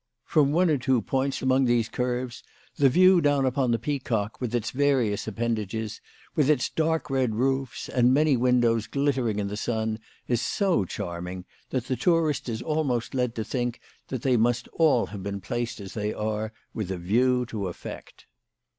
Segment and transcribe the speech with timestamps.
[0.25, 2.41] From one or two points among these curves
[2.75, 6.01] the view down upon the Peacock with its various appendages,
[6.33, 11.45] with its dark red roofs, and many windows glittering in the sun, is so charming,
[11.69, 15.79] that the tourist is almost led to think that they must all have been placed
[15.79, 18.25] as they are with a view to effect.